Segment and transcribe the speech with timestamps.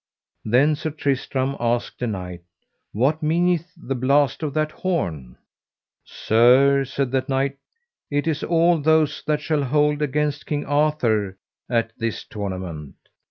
[0.43, 2.41] Then Sir Tristram asked a knight:
[2.91, 5.37] What meaneth the blast of that horn?
[6.03, 7.59] Sir, said that knight,
[8.09, 11.37] it is all those that shall hold against King Arthur
[11.69, 12.95] at this tournament.